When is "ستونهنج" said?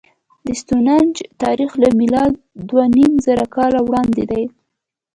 0.61-1.13